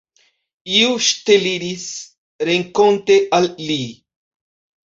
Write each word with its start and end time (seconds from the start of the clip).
Iu 0.77 0.95
ŝteliris 1.07 1.83
renkonte 2.51 3.19
al 3.41 3.49
li. 3.67 3.79